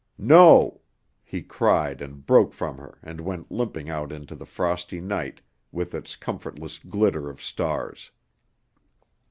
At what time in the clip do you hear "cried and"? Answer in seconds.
1.43-2.25